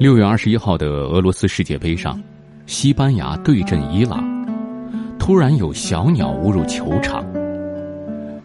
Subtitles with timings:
[0.00, 2.18] 六月二十一号的俄罗斯世界杯上，
[2.64, 4.24] 西班牙对阵伊朗，
[5.18, 7.22] 突然有小鸟误入球场。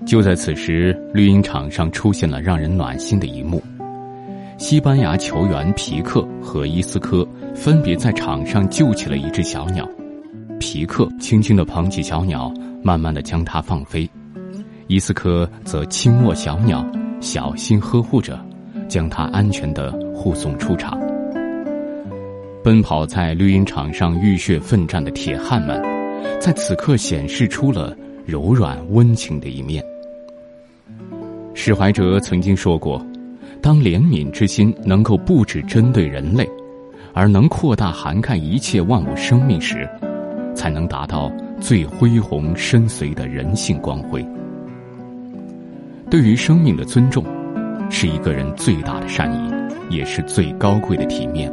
[0.06, 3.64] 就在此时，绿茵场上出现了让人暖心的一幕：
[4.58, 9.88] 西班牙球员皮克和伊斯科分别在场上救起了一只小鸟。
[10.60, 12.54] 皮克轻轻地捧起小鸟，
[12.84, 14.06] 慢慢地将它放飞；
[14.88, 16.86] 伊斯科则轻握小鸟，
[17.22, 18.38] 小心呵护着，
[18.90, 21.00] 将它安全地护送出场。
[22.66, 25.80] 奔跑在绿茵场上浴血奋战的铁汉们，
[26.42, 29.86] 在此刻显示出了柔软温情的一面。
[31.54, 33.06] 史怀哲曾经说过
[33.62, 36.50] ：“当怜悯之心能够不只针对人类，
[37.14, 39.88] 而能扩大涵盖一切万物生命时，
[40.56, 44.26] 才能达到最恢宏深邃的人性光辉。
[46.10, 47.24] 对于生命的尊重，
[47.92, 51.48] 是一个人最大的善意，也是最高贵的体面。”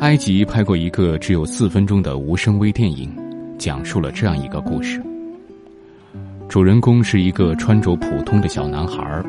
[0.00, 3.14] 埃及拍过一个只有四分钟的无声微电影，
[3.58, 4.98] 讲述了这样一个故事。
[6.48, 9.22] 主人公是一个穿着普通的小男孩，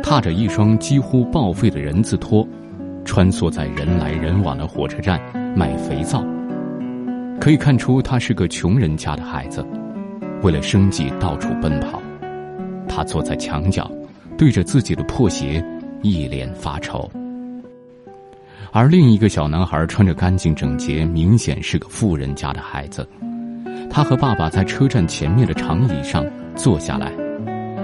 [0.00, 2.46] 踏着一双几乎报废的人字拖，
[3.04, 5.20] 穿梭在人来人往的火车站
[5.56, 6.24] 卖肥皂。
[7.40, 9.66] 可以看出，他是个穷人家的孩子，
[10.44, 12.00] 为了生计到处奔跑。
[12.88, 13.90] 他坐在墙角，
[14.38, 15.60] 对着自己的破鞋，
[16.00, 17.10] 一脸发愁。
[18.72, 23.06] 而另一个小男孩穿着干净整洁，明显是个富人家的孩子。
[23.90, 27.12] 他和爸爸在车站前面的长椅上坐下来，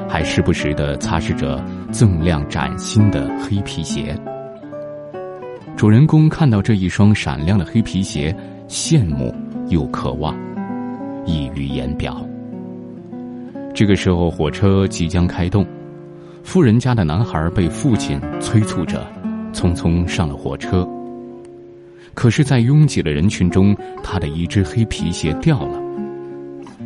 [0.09, 1.61] 还时不时的擦拭着
[1.92, 4.17] 锃亮崭新的黑皮鞋。
[5.77, 8.34] 主人公看到这一双闪亮的黑皮鞋，
[8.69, 9.34] 羡慕
[9.69, 10.34] 又渴望，
[11.27, 12.25] 溢于言表。
[13.75, 15.67] 这个时候，火车即将开动，
[16.45, 19.05] 富人家的男孩被父亲催促着，
[19.56, 20.86] 匆匆上了火车。
[22.12, 25.80] 可是，在拥挤的人群中，他的一只黑皮鞋掉了。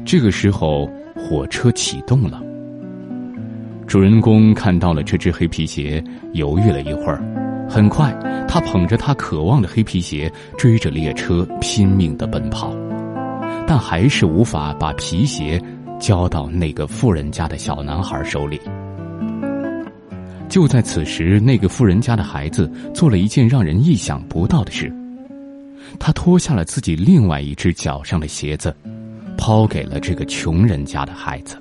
[0.04, 2.40] 这个时候，火车启动了。
[3.88, 7.20] 主人公看到了这只黑皮鞋，犹豫了一会儿，
[7.68, 8.12] 很快，
[8.48, 12.72] 他捧着他渴望的黑皮鞋，追着列车拼命的奔跑，
[13.66, 15.60] 但还是无法把皮鞋
[15.98, 18.60] 交到那个富人家的小男孩手里。
[20.50, 24.92] 就在此时，那个富人家的孩子做了一件让人意想不到的事，
[25.98, 28.74] 他脱下了自己另外一只脚上的鞋子。
[29.42, 31.56] 抛给了这个穷人家的孩子。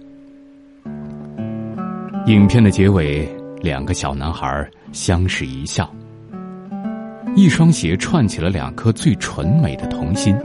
[2.25, 3.25] 影片的结尾，
[3.61, 5.89] 两个小男孩相视一笑。
[7.37, 10.35] 一双鞋串起了两颗最纯美的童心，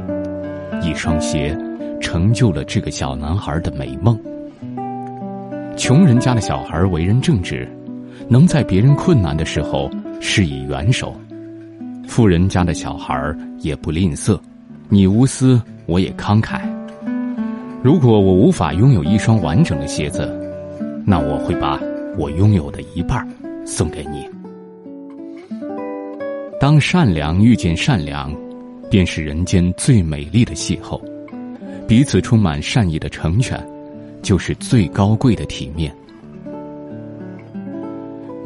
[0.80, 1.58] 一双鞋
[2.00, 4.16] 成就了这个小男孩的美梦。
[5.76, 7.68] 穷人家的小孩为人正直，
[8.28, 9.90] 能在别人困难的时候
[10.20, 11.08] 施以援手；
[12.06, 14.38] 富人家的小孩也不吝啬，
[14.88, 16.60] 你无私，我也慷慨。
[17.82, 20.26] 如果我无法拥有一双完整的鞋子，
[21.04, 21.78] 那我会把
[22.16, 23.26] 我拥有的一半
[23.66, 24.26] 送给你。
[26.58, 28.34] 当善良遇见善良，
[28.90, 30.98] 便是人间最美丽的邂逅。
[31.86, 33.62] 彼此充满善意的成全，
[34.22, 35.94] 就是最高贵的体面。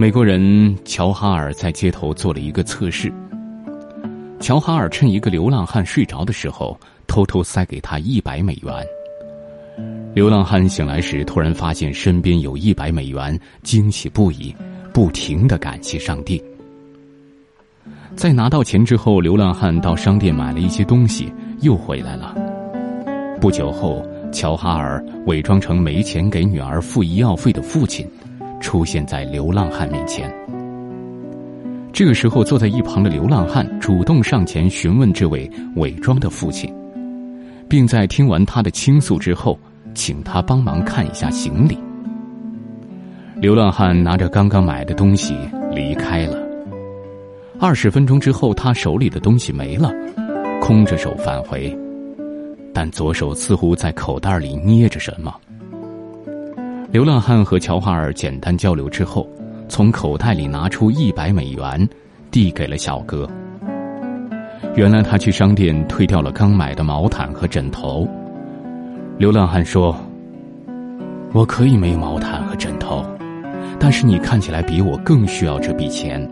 [0.01, 3.13] 美国人乔哈尔在街头做了一个测试。
[4.39, 6.79] 乔哈尔趁一个流浪汉睡着的时候，
[7.09, 8.73] 偷偷塞给他一百美元。
[10.15, 14.55] 流浪汉醒来时，突然发现身边有一百美元，惊喜不已，
[14.95, 16.41] 不停的感谢上帝。
[18.15, 21.33] 在拿到钱之后，流浪汉到商店买了一些东西，
[21.63, 22.37] 又回来了。
[23.41, 28.09] 不久后，乔哈尔伪装成没钱给女儿付医药费的父亲，
[28.61, 30.33] 出现在流浪汉面前。
[31.93, 36.73] 这个时候，坐在一旁的流浪汉主动上前询问这位伪装的父亲，
[37.69, 39.59] 并在听完他的倾诉之后。
[39.95, 41.77] 请他帮忙看一下行李。
[43.41, 45.35] 流浪汉拿着刚刚买的东西
[45.73, 46.39] 离开了。
[47.59, 49.93] 二十分钟之后，他手里的东西没了，
[50.61, 51.77] 空着手返回，
[52.73, 55.35] 但左手似乎在口袋里捏着什么。
[56.91, 59.29] 流浪汉和乔哈尔简单交流之后，
[59.69, 61.87] 从口袋里拿出一百美元，
[62.31, 63.29] 递给了小哥。
[64.75, 68.09] 原来他去商店退掉了刚买的毛毯和枕头。
[69.19, 69.95] 流浪汉说
[71.35, 73.05] ：“我可以没有毛毯和枕头，
[73.79, 76.27] 但是你看起来比我更需要这笔钱。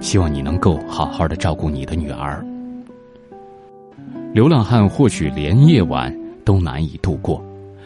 [0.00, 2.44] 希望你能够好好的照顾你的女儿。”
[4.34, 6.12] 流浪汉或许连夜晚
[6.44, 7.40] 都难以度过，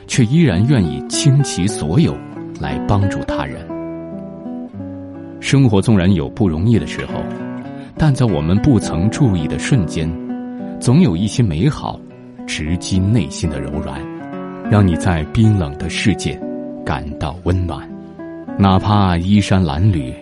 [0.06, 2.16] 却依然愿意倾其所有
[2.60, 3.66] 来帮助他人。
[5.40, 7.22] 生活纵然有不容易的时候，
[7.98, 10.10] 但在我们不曾注意的瞬间，
[10.80, 12.00] 总有一些美好，
[12.46, 14.00] 直击内心的柔软，
[14.70, 16.40] 让你在冰冷的世界
[16.84, 17.88] 感到温暖。
[18.58, 20.14] 哪怕衣衫褴褛，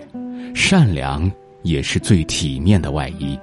[0.54, 1.30] 善良
[1.62, 3.38] 也是最体面的外衣。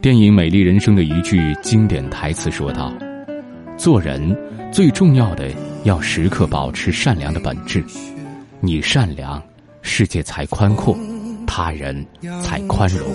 [0.00, 2.92] 电影《美丽人生》的一句经典台词说道
[3.76, 4.36] ：“做人
[4.72, 5.50] 最重要的，
[5.82, 7.84] 要时刻保持善良的本质。
[8.60, 9.42] 你善良，
[9.82, 10.96] 世界才宽阔，
[11.46, 12.06] 他人
[12.42, 13.06] 才宽容。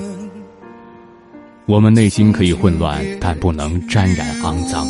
[1.66, 4.86] 我们内心可以混乱，但不能沾染肮脏；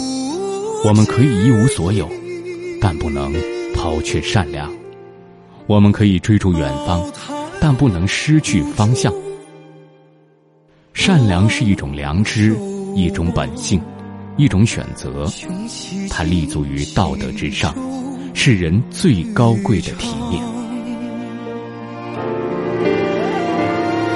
[0.86, 2.10] 我们可以一无所有，
[2.82, 3.34] 但不能
[3.76, 4.68] 抛却善良；
[5.68, 7.02] 我们可以追逐远方，
[7.62, 9.14] 但不能失去方向。”
[10.94, 12.56] 善良是一种良知，
[12.96, 13.80] 一种本性，
[14.40, 15.30] 一种选择，
[16.10, 17.76] 它立足于道德之上，
[18.34, 20.42] 是人最高贵的体面。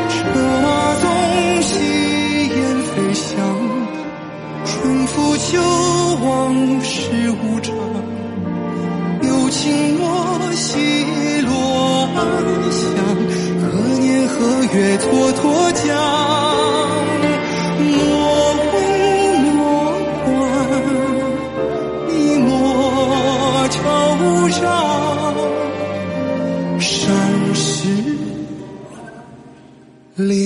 [0.08, 0.24] 车
[0.64, 1.78] 马纵夕
[2.48, 3.36] 烟飞翔，
[4.64, 5.60] 春复秋
[6.25, 7.02] 往事
[7.44, 7.75] 无常，
[9.28, 12.24] 有情莫西落安
[12.72, 12.88] 详，
[13.60, 16.23] 何年何月蹉跎将。
[30.15, 30.43] Leave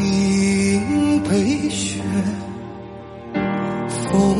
[0.00, 2.00] 饮杯雪，
[3.88, 4.36] 风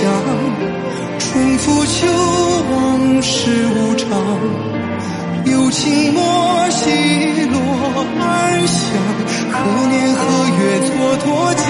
[0.00, 0.08] 想
[1.18, 2.00] 重复旧
[2.72, 4.08] 往事，无常
[5.44, 6.14] 有情。
[6.14, 6.20] 莫
[6.70, 7.60] 奚落
[8.18, 8.80] 安详，
[9.52, 9.56] 何
[9.90, 10.20] 年何
[10.56, 10.58] 月
[10.88, 10.88] 蹉
[11.18, 11.22] 跎。
[11.54, 11.68] 将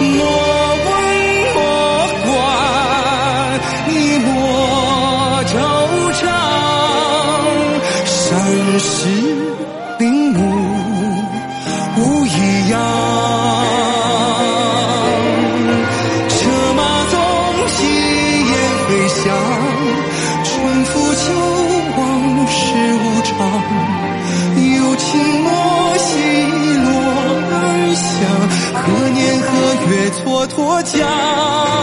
[0.00, 0.18] 莫
[0.86, 0.88] 问，
[1.54, 1.58] 莫
[2.26, 2.28] 管
[3.86, 4.28] 你，莫
[5.44, 5.54] 惆
[6.18, 6.22] 怅。
[8.06, 8.18] 山
[8.80, 9.39] 石。
[30.60, 31.79] 国家。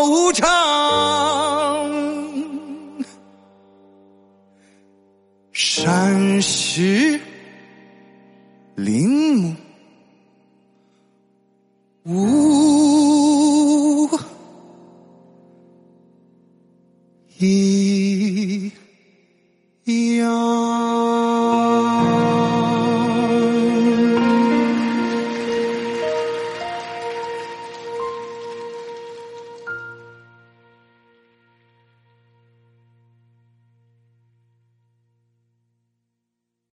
[0.00, 1.61] 无常。